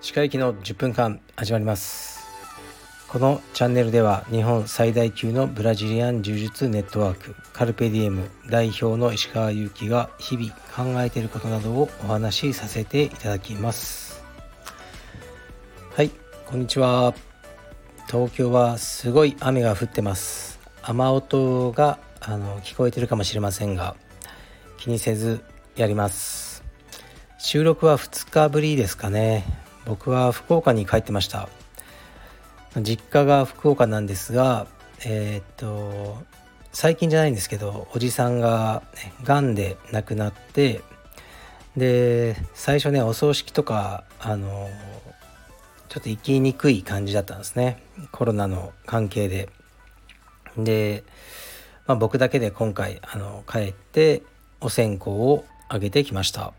[0.00, 2.24] 歯科行きの10分間始まります。
[3.08, 14.24] このチャンネルでは日本最大級のブラジリアン柔術ネットワークカルペディエム代表の石川祐希が日々考えていることなどをお話しさせていただきます。
[15.94, 16.10] はい
[16.46, 17.12] こんにちは。
[18.06, 20.58] 東京はすごい雨が降ってます。
[20.82, 23.96] 雨音があの聞こえてるかもしれませんが
[24.78, 25.44] 気にせず
[25.76, 26.64] やります。
[27.38, 29.44] 収録は2日ぶりですかね。
[29.84, 31.48] 僕は福岡に帰ってました。
[32.80, 34.66] 実家が福岡なんですが
[35.04, 36.16] えー、っと
[36.72, 40.80] 最近じゃないんですけどおじさんが、ね、がんで亡くなって
[41.76, 44.68] で最初ねお葬式とかあの
[45.94, 47.80] ちょっと行きにくい感じだったんですね。
[48.10, 49.48] コロナの関係で。
[50.58, 51.04] で、
[51.86, 54.22] まあ、僕だけで今回あの帰って
[54.60, 56.52] お線香をあげてきました。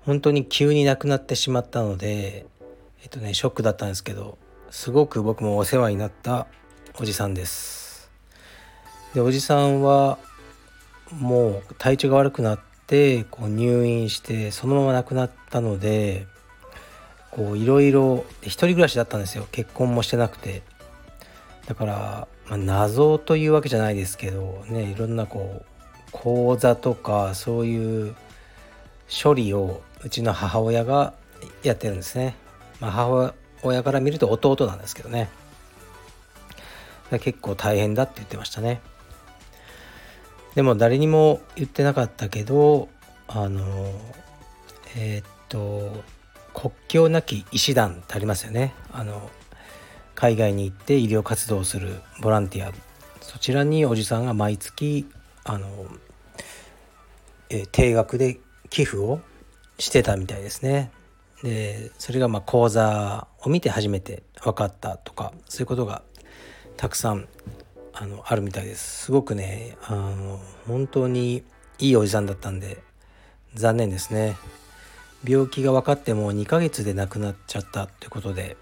[0.00, 2.46] 本当に急に亡くなってしまったので
[3.02, 4.38] えっとねショックだったんですけど
[4.70, 6.46] すごく僕もお世話になった
[6.98, 8.10] おじさんです。
[9.14, 10.18] でおじさんは
[11.12, 16.26] もう体調が悪くなってこう入院してそのまま亡くなったので
[17.30, 19.46] こういろいろ一人暮らしだったんですよ。
[19.52, 20.62] 結婚もしてなくて。
[21.66, 25.64] だから、まあ、謎というわけじゃないですけどねいろんなこう
[26.12, 28.14] 講座とかそういう
[29.22, 31.14] 処理をうちの母親が
[31.62, 32.36] やってるんですね、
[32.80, 35.28] まあ、母親から見ると弟なんですけどね。
[37.20, 38.82] 結構大変だって言ってましたね。
[40.54, 42.88] でも誰にも言ってなかったけど
[43.28, 43.64] あの
[44.96, 46.04] えー、っと
[46.52, 48.74] 国境なき医師団ってありますよね。
[48.92, 49.30] あの
[50.18, 52.72] 海外に行って医療活動をするボランティア
[53.20, 55.06] そちらにおじさんが毎月
[55.44, 55.68] あの、
[57.50, 59.20] えー、定額で寄付を
[59.78, 60.90] してたみたいですね。
[61.44, 66.02] でそれがまあ講座を見て初めて分かったとかそういうことが
[66.76, 67.28] たくさん
[67.92, 69.04] あのあるみたいです。
[69.04, 71.44] すごくねあの本当に
[71.78, 72.82] いいおじさんだったんで
[73.54, 74.36] 残念ですね。
[75.22, 78.56] 病気が分かっても2ヶ月で亡くなっちゃったってことで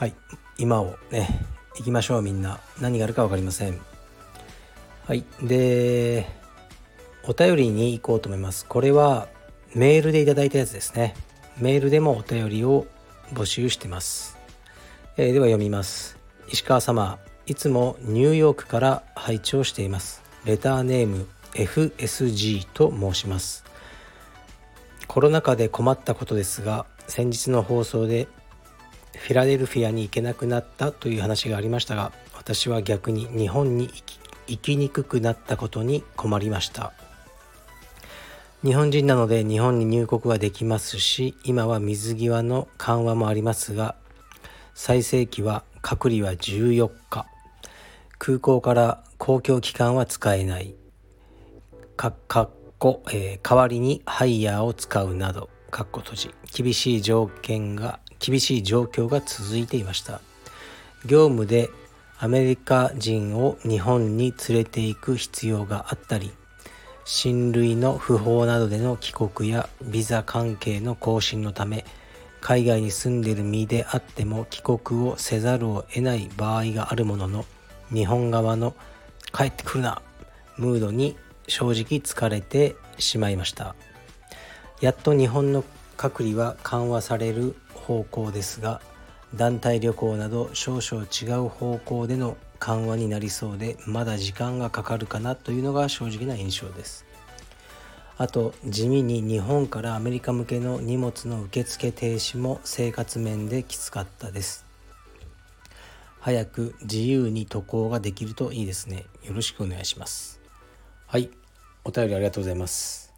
[0.00, 0.14] はい。
[0.56, 1.28] 今をね
[1.76, 2.22] 行きましょう。
[2.22, 2.58] みんな。
[2.80, 3.78] 何があるか分かりません。
[5.04, 5.26] はい。
[5.42, 6.26] で
[7.28, 8.64] お便りに行こうと思います。
[8.64, 9.28] これは
[9.74, 11.14] メールでいただいたやつですね。
[11.58, 12.86] メールでもお便りを
[13.34, 14.38] 募集してます、
[15.18, 16.16] えー、では読みます。
[16.48, 20.22] 石川様いつもニューヨークから拝聴しています。
[20.46, 23.66] レターネーム FSG と申します。
[25.08, 28.28] コロナ禍で困ったことですが先日の放送で
[29.20, 33.90] フィラデルフィアに行けなくなったという話がありましたが私は逆に日本に
[34.48, 36.92] 行きにくくなったことに困りました。
[38.64, 43.94] 日本人なので日本に入国はできますし今は水際の緩和もありますが
[44.74, 47.26] 最盛期は隔離は14日。
[48.18, 50.74] 空港から公共機関は使えない。
[51.96, 56.34] かかっこ、えー、代わりにハイヤーを使うなどかっこ閉じ。
[56.52, 60.20] 厳しい条件が厳しい状況が続いていました。
[61.06, 61.70] 業務で
[62.18, 66.30] アメリカ人を日本に連れて行く必要があったり
[67.06, 71.86] 親類の不法などでの帰国やビザ関係の更新のため
[72.42, 77.46] 海外に住んでいる身であっても帰国をせざるを得ない場合があるものの
[77.92, 78.74] 日本側の
[79.32, 80.02] 帰ってくるな
[80.58, 81.16] ムードに
[81.48, 83.74] 正直疲れてしまいました。
[84.82, 85.64] やっと日本の
[85.96, 88.80] 隔離は緩和される方向ですが
[89.34, 97.06] 団体旅行など少々違う方向での緩和になりそうでまだ時間がかかるかなというのが正直な印象です。
[98.18, 104.66] あと地味に日本からアメリカ向けの荷物の受付停止も生活面できつかったです。
[106.18, 109.06] 早く自由に渡航ができるといいですね。
[109.24, 110.38] よろしくお願いします。
[111.06, 111.30] はい
[111.82, 113.14] お便りありがとうございます。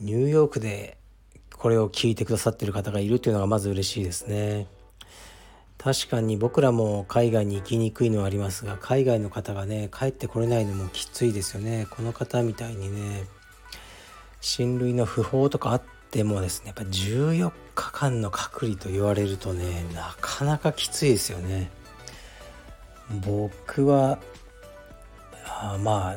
[0.00, 0.96] ニューヨークで
[1.62, 4.66] これを聞いてくださってる方がいるというのがまず嬉しいですね。
[5.78, 11.86] 確かに僕らも海外に行きにくいのはありますが海外の方がね帰ってこれないのもきついですよね。
[11.88, 13.26] この方みたいにね
[14.40, 21.70] 親類の不法とかあってもですねやっぱ14日間の隔離と言われるとねなかなかきついですよね。
[23.24, 24.18] 僕は
[25.46, 26.16] あま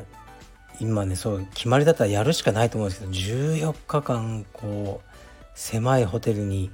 [0.80, 5.15] 今ねそう決まりだったらやるしかないと思うんですけど14日間こう
[5.56, 6.70] 狭いホテルに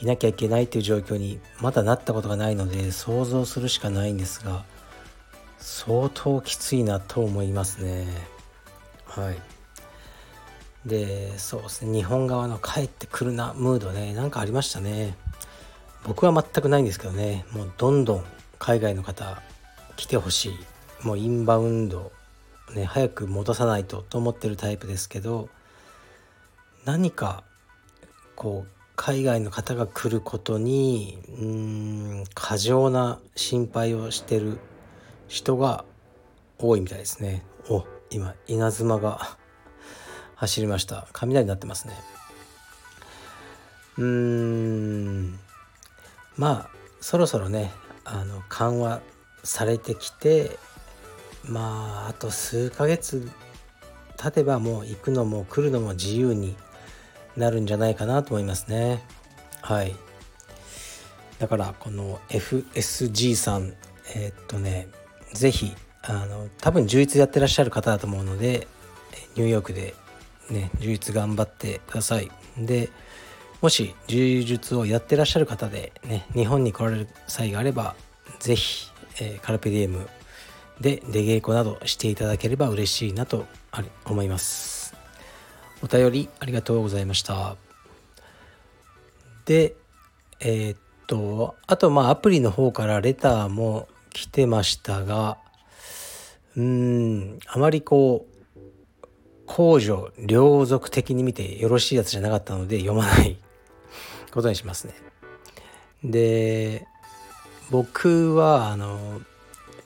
[0.00, 4.64] いなきゃいけないという状況にまだなったことがないので想像するしかないんですが
[5.58, 8.06] 相当きついなと思いますね。
[9.04, 9.38] はい。
[10.86, 11.98] でそうですね。
[11.98, 15.16] 日本側の帰ってくるなムードねなんかありましたね。
[16.04, 17.44] 僕は全くないんですけどね。
[17.52, 18.24] もうどんどん
[18.60, 19.42] 海外の方
[19.96, 21.04] 来てほしい。
[21.04, 22.12] もうインバウンド
[22.74, 25.48] ね早く戻さないとと思ってるタイプですけど
[26.84, 27.42] 何か
[28.38, 34.58] こう海外の方が来ることにうん過剰な心配をしてる
[35.26, 35.84] 人が
[36.56, 37.44] 多いみたいですね。
[37.68, 37.84] お。
[38.10, 39.36] 今稲妻が
[40.36, 41.08] 走りました。
[41.12, 42.00] 雷になってますね。
[43.96, 45.40] うーん。
[46.36, 46.70] まあ
[47.00, 47.72] そろそろね
[48.04, 49.00] あの緩和
[49.42, 50.56] されてきて
[51.44, 53.28] まああと数ヶ月
[54.16, 56.56] 経てばもう行くのも来るのも自由に
[57.38, 59.02] なるんじゃないかなと思いますね。
[59.62, 59.94] はい。
[61.38, 63.74] だからこの FSG さん
[64.14, 64.88] えー、っとね
[65.32, 68.66] 是非あの多分充実やってらっしゃる方だと思うので
[69.36, 69.94] ニューヨークで
[70.50, 72.30] ね充実頑張ってください。
[72.58, 72.90] で
[73.60, 77.94] もし柔術をやってらっしゃる方でね日本に来られる際があれば
[78.40, 80.08] 是非、えー、カルペディエム
[80.80, 83.46] で出稽古などしていただければ嬉しいなと
[84.04, 84.77] 思います。
[85.82, 87.56] お便りありがとうございました
[89.44, 89.74] で
[90.40, 95.38] えー、っとあとまあアプリの方からレターも来てましたが
[96.56, 98.38] うんあまりこう
[99.46, 103.38] 公序良俗的に見てよろしいやつじゃなかったので読まない
[104.30, 104.94] ことにしますね。
[106.04, 106.86] で
[107.70, 109.20] 僕はあの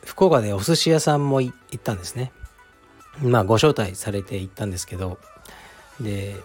[0.05, 2.33] 福岡でお寿司屋さんも行ったんですね。
[3.23, 5.19] まあご招待されて行ったんですけど
[6.01, 6.37] で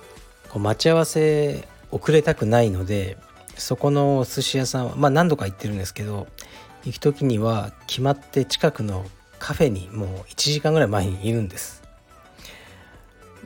[0.49, 3.17] こう待ち合わせ遅れたくないので
[3.57, 6.27] そこのお寿司屋さんはまあ何度か行ってるんですけど
[6.83, 9.05] 行く時には決まって近くの
[9.39, 11.83] カフェにもう1時間ぐらい前にいるんです。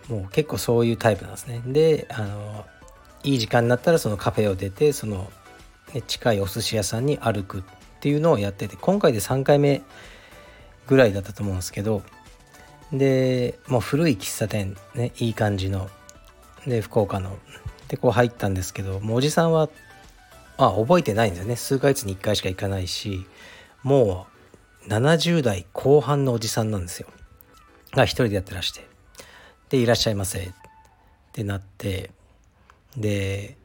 [0.08, 1.62] もう結構そういうタイプなんですね。
[1.66, 2.66] であの
[3.24, 5.32] いい時間になったらそのカフェを出てその、
[5.94, 7.64] ね、近いお寿司屋さんに歩くっ
[8.00, 9.82] ていうのをやってて今回で3回目
[10.88, 12.02] ぐらいだったと思うんですけど
[12.92, 15.90] でもう古い喫茶店ねいい感じの
[16.66, 17.38] で福岡の。
[17.88, 19.70] でこう入ったんですけどもうおじさんは
[20.58, 21.56] あ覚えてないんですよね。
[21.56, 23.26] 数ヶ月に1回しか行かないし
[23.84, 24.28] も
[24.86, 27.08] う70代後半のおじさんなんですよ。
[27.92, 28.88] が一人でやってらして。
[29.70, 30.40] でいらっしゃいませ。
[30.40, 30.52] っ
[31.34, 32.12] てなって
[32.98, 33.58] で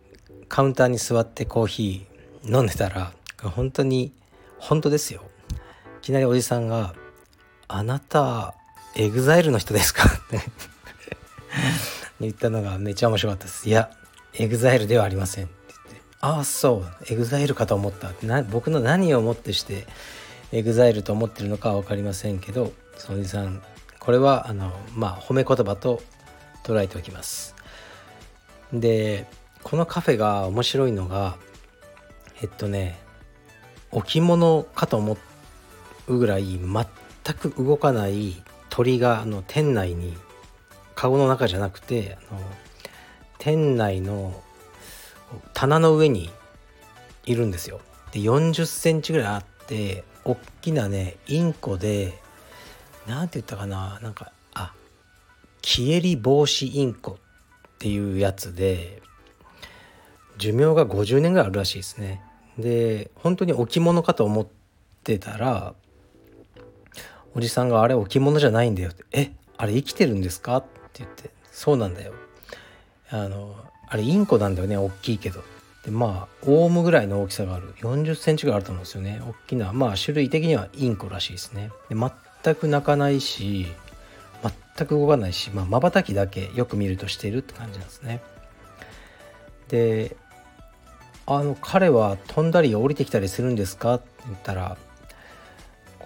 [0.49, 3.13] カウンターに座ってコーヒー飲んでたら
[3.43, 4.13] 本当に
[4.59, 5.23] 本当ですよ。
[5.99, 6.95] いきなりおじさんが
[7.69, 8.55] 「あなた
[8.99, 10.41] EXILE の人ですか?」って。
[12.21, 13.69] 言ったのがめっちゃ面白かったです。
[13.69, 13.91] いや
[14.35, 15.45] EXILE ではありません。
[15.45, 17.13] って言って「ああそう。
[17.13, 19.87] EXILE かと思った」な僕の何をもってして
[20.53, 23.63] EXILE と思ってるのかは分かりませんけどそのおじさん
[23.99, 26.03] これはあのまあ褒め言葉と
[26.65, 27.55] 捉えておきます。
[28.73, 29.27] で
[29.63, 31.37] このカフェが面白いのが
[32.41, 32.99] えっとね
[33.91, 35.17] 置物かと思
[36.07, 38.43] うぐらい全く動かない
[38.77, 40.15] 鳥があの店内に
[40.95, 42.41] カゴの中じゃなくてあの
[43.39, 44.43] 店内の
[45.55, 46.29] 棚の上に
[47.25, 47.81] いるんですよ。
[48.13, 52.21] で40センチぐらいあって大きなねインコで
[53.07, 54.75] 何て言ったかななんかあ
[55.63, 57.17] 消えり防止インコっ
[57.79, 59.01] ていうやつで
[60.37, 62.23] 寿命が50年ぐらいあるらしいですね
[62.59, 64.47] で本当に置物かと思っ
[65.03, 65.75] てたら
[67.37, 70.69] おじさんが「あれ置物じゃないんだよ」って「えあれ生きてるんですか?」って
[71.05, 72.15] 言って「そうなんだよ」
[73.11, 73.55] あの
[73.89, 75.45] あれインコなんだよね大きいけど。
[75.85, 77.73] でまあオウムぐらいの大きさがある。
[77.75, 79.23] 40センチぐらいあると思うんですよね。
[79.25, 81.71] 大きなまあ種類的にはインコらしいですね。
[81.89, 83.67] で全く鳴かないし
[84.77, 88.21] 全く動かないしまばたきだけよく見るとしているって感じなんですね。
[89.69, 90.17] で
[91.27, 93.95] あの彼は飛んだり降りてきたりするんですか？
[93.95, 94.77] って言ったら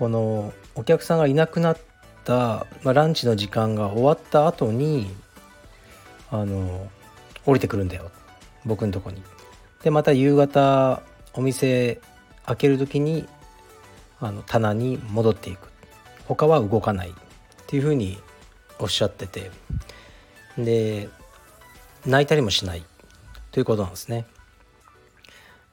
[0.01, 1.79] このお客さんがいなくなっ
[2.25, 5.15] た、まあ、ランチの時間が終わった後に
[6.31, 6.89] あの
[7.45, 8.11] 降りてくるんだよ。
[8.65, 9.23] 僕のとこに。
[9.83, 11.03] でまた夕方
[11.35, 12.01] お店
[12.47, 13.29] 開ける時に
[14.21, 15.69] あの棚に戻っていく。
[16.27, 17.11] 他は動かない。
[17.11, 17.13] っ
[17.67, 18.19] ていうふうに
[18.79, 19.51] おっしゃってて。
[20.57, 21.11] で
[22.07, 22.83] 泣いたりもしない。
[23.53, 24.25] ということなんですね。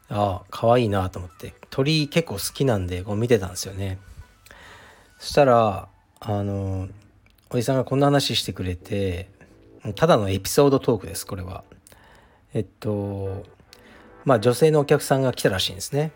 [0.10, 1.54] ああ可愛いなと思って。
[1.70, 4.00] 鳥結構好きなんでこう見てたんですよね。
[5.20, 5.88] そしたら
[6.20, 6.88] あの
[7.50, 9.30] おじさんがこんな話してくれて
[9.96, 11.64] ただのエピソードトークですこれは。
[12.54, 13.46] えっと
[14.26, 16.12] まあ女性のお客さんが来たらしいんですね。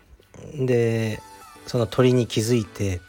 [0.54, 1.20] で
[1.66, 3.00] その鳥に気づいて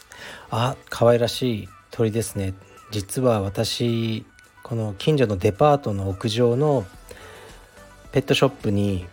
[0.50, 2.54] あ可愛らしい鳥ですね。
[2.92, 4.26] 実は私
[4.62, 6.86] この近所のデパートの屋上の
[8.12, 9.06] ペットショップに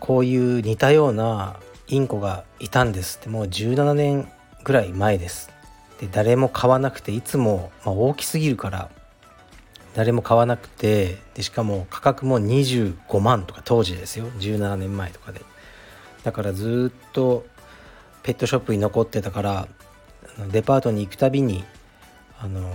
[0.00, 3.28] こういう似たようなインコがいたんですって。
[3.30, 4.30] もう17年
[4.64, 5.53] ぐらい前です。
[6.00, 8.90] で誰も買わなくていつも、まあ、大きすぎるから
[9.94, 14.26] 誰も買わなくてでしかも価格も25万とか当時ですよ。
[14.38, 15.40] 17年前とかで。
[16.24, 17.46] だからずっと
[18.22, 19.68] ペットショップに残ってたから
[20.50, 21.64] デパートに行くたびに
[22.40, 22.74] あの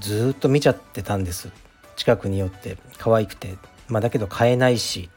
[0.00, 1.50] ずっと見ちゃってたんです。
[1.94, 3.56] 近くに寄って可愛くて。
[3.88, 5.10] まあだけど買えないし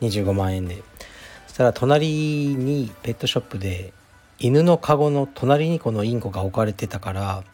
[0.00, 0.82] 25万円で。
[1.46, 2.08] そしたら隣
[2.54, 3.92] にペットショップで
[4.40, 7.44] 犬のカゴの隣にこのインコが置かれてたから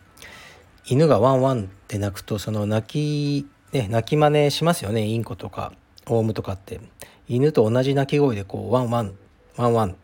[0.87, 5.73] 犬がワンワンって鳴くとその鳴きね鳴き真似しますよねインコとか
[6.07, 6.81] オウムとかって。
[7.29, 9.15] 犬と同じ鳴き声でこうワンワン
[9.57, 9.95] ワンワンっ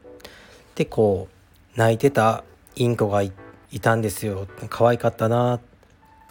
[0.75, 1.29] てこ
[1.75, 2.43] う鳴いてた
[2.75, 3.33] インコがい
[3.81, 4.49] たんですよ。
[4.69, 5.65] 可愛かったなって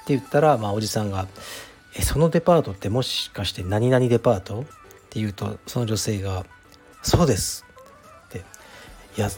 [0.07, 1.27] 言ったら、まあ、おじさんが
[1.95, 4.63] 「えそのデパートってもしかして何々デパート?」っ
[5.09, 6.45] て言うとその女性が
[7.03, 7.65] 「そうです」
[8.27, 8.39] って
[9.17, 9.29] 「いや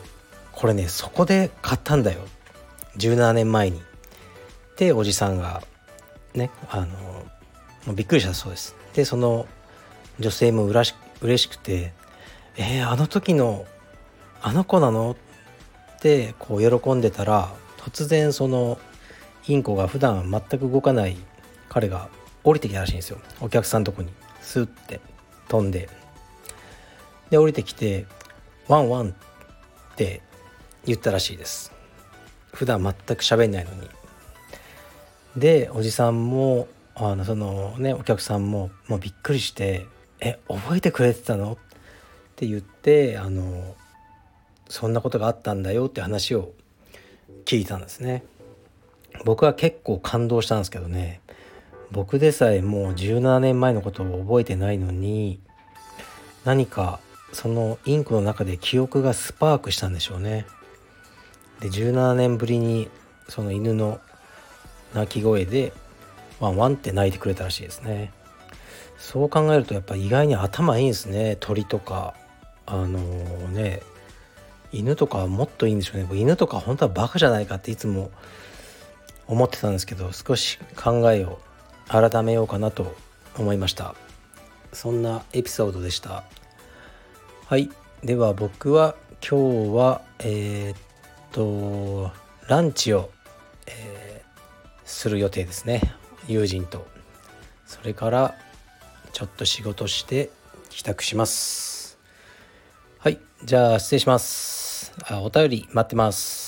[0.54, 2.22] これねそこで買ったんだよ。
[2.98, 3.82] 17年前に」っ
[4.76, 5.64] ておじさんが
[6.34, 6.88] ねあの
[7.86, 8.76] もうびっくりしたそうです。
[8.94, 9.48] でその
[10.20, 11.94] 女性もうらし嬉しくて
[12.58, 13.66] 「えー、あの時の
[14.42, 15.16] あの子なの?」
[15.98, 18.78] ってこう喜んでたら突然その
[19.48, 21.18] インコが普段全く動かない
[21.70, 22.10] 彼が
[22.44, 23.20] 降りてきたらしいんですよ。
[23.42, 24.14] お客さんのとこに。
[24.42, 25.00] スッて
[25.48, 25.90] 飛んで。
[27.30, 28.06] で降りてきて
[28.68, 30.22] 「ワンワン」って
[30.86, 31.72] 言ったらしいです。
[32.54, 33.90] 普段全く喋んないのに。
[35.36, 39.88] でおじさんもあのそのねお客さんももうびっくりして
[40.22, 41.58] 「え覚えてくれてたの?」っ
[42.36, 43.76] て言ってあの
[44.70, 46.52] そんなことがあったんだよって話を
[47.46, 48.24] 聞いたんですね。
[49.26, 51.22] 僕は結構感動したんですけどね。
[51.92, 55.40] 僕でさえもう17年前のことを覚えてないのに
[56.44, 57.00] 何か
[57.32, 60.46] そのインクの中で記憶がスパークしたんでしょうね。
[61.64, 62.90] で17年ぶりに
[63.30, 64.02] その犬の
[64.94, 65.72] 鳴き声で
[66.42, 68.12] ワンワンって鳴いてくれたらしいですね。
[68.98, 71.38] そう考えるとやっぱ意外に頭いいんですね。
[71.40, 72.16] 鳥とか
[72.66, 73.82] あのー、ね
[74.74, 76.08] 犬とかはもっといいんでしょうね。
[76.12, 78.12] 犬とか本当はバカじゃないかっていつも
[79.28, 81.40] 思ってたんですけど少し考えを
[81.88, 82.94] 改めようかなと
[83.38, 83.96] 思いました。
[84.74, 86.26] そんなエピソードでした。
[87.46, 87.70] はい。
[88.04, 90.93] では僕は今日はえー、っ
[91.34, 92.12] と
[92.48, 93.10] ランチを、
[93.68, 95.82] えー、する予定ですね。
[96.28, 96.88] 友人と。
[97.66, 98.36] それから
[99.12, 100.30] ちょっと仕事して
[100.70, 101.98] 帰宅します。
[103.00, 103.20] はい。
[103.44, 104.94] じゃあ失礼します。
[105.06, 106.43] あお便り待ってます。